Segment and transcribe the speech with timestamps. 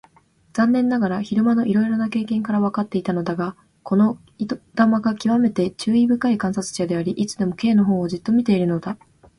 [0.53, 8.97] 残念ながら昼間のいろいろな経験からわかっていたのだが、この糸玉がきわめて注意深い観察者であり、いつでも Ｋ のほうをじっと見ているのだ。